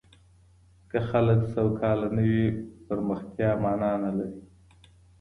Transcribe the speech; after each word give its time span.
که 0.89 0.99
خلګ 1.09 1.39
سوکاله 1.53 2.07
نه 2.15 2.23
وي، 2.29 2.45
پرمختيا 2.85 3.49
مانا 3.63 3.91
نلري. 4.03 4.39